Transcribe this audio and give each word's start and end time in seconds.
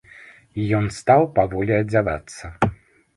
І 0.61 0.63
ён 0.77 0.87
стаў 0.99 1.21
паволі 1.39 1.73
адзявацца. 1.81 2.45